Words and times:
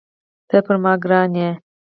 ته 0.49 0.57
پر 0.65 0.75
ما 0.83 0.93
ګران 1.03 1.31
یې 1.41 1.49